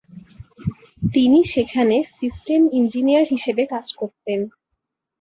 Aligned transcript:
তিনি 1.13 1.39
সেখানে 1.53 1.95
system 2.17 2.61
engineer 2.79 3.25
হিসেবে 3.31 3.63
কাজ 3.73 3.87
করতেন। 3.99 4.39